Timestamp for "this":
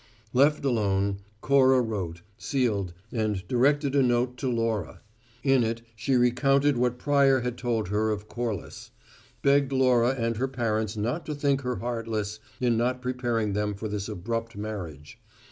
13.87-14.09